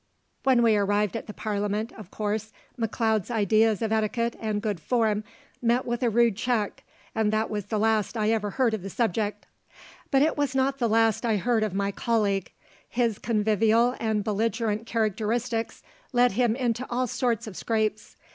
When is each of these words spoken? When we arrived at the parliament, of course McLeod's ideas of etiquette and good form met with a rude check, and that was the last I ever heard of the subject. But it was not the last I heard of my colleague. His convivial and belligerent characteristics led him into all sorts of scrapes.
When 0.41 0.63
we 0.63 0.75
arrived 0.75 1.15
at 1.15 1.27
the 1.27 1.33
parliament, 1.33 1.91
of 1.93 2.09
course 2.09 2.51
McLeod's 2.75 3.29
ideas 3.29 3.83
of 3.83 3.91
etiquette 3.91 4.35
and 4.39 4.59
good 4.59 4.79
form 4.79 5.23
met 5.61 5.85
with 5.85 6.01
a 6.01 6.09
rude 6.09 6.35
check, 6.35 6.83
and 7.13 7.31
that 7.31 7.51
was 7.51 7.65
the 7.67 7.77
last 7.77 8.17
I 8.17 8.31
ever 8.31 8.49
heard 8.49 8.73
of 8.73 8.81
the 8.81 8.89
subject. 8.89 9.45
But 10.09 10.23
it 10.23 10.35
was 10.35 10.55
not 10.55 10.79
the 10.79 10.89
last 10.89 11.23
I 11.23 11.35
heard 11.37 11.61
of 11.61 11.75
my 11.75 11.91
colleague. 11.91 12.49
His 12.89 13.19
convivial 13.19 13.95
and 13.99 14.23
belligerent 14.23 14.87
characteristics 14.87 15.83
led 16.11 16.31
him 16.31 16.55
into 16.55 16.87
all 16.89 17.05
sorts 17.05 17.45
of 17.45 17.55
scrapes. 17.55 18.15